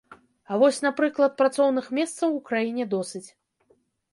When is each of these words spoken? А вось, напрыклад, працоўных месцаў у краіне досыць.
А 0.53 0.55
вось, 0.61 0.79
напрыклад, 0.85 1.35
працоўных 1.41 1.91
месцаў 1.99 2.29
у 2.39 2.41
краіне 2.49 2.83
досыць. 2.95 3.25